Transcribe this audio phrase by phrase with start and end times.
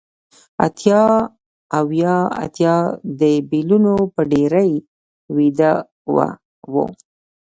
[0.65, 1.03] اتیا
[1.79, 2.75] اوه اتیا
[3.19, 4.71] د بیلونو په ډیرۍ
[5.35, 5.73] ویده
[6.73, 6.75] و